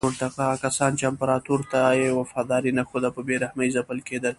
هغه 0.03 0.47
کسان 0.65 0.91
چې 0.97 1.03
امپراتور 1.11 1.59
ته 1.71 1.79
یې 2.01 2.09
وفاداري 2.19 2.71
نه 2.77 2.83
ښوده 2.89 3.09
په 3.15 3.21
بې 3.27 3.35
رحمۍ 3.43 3.69
ځپل 3.75 3.97
کېدل. 4.07 4.29